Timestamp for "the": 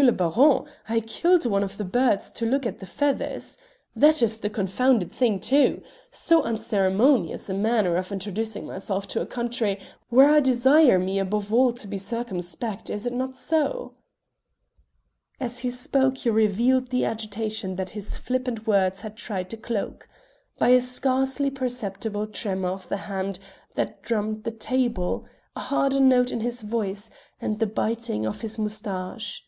1.76-1.84, 2.78-2.86, 4.38-4.48, 16.90-17.04, 22.88-22.98, 24.44-24.52, 27.58-27.66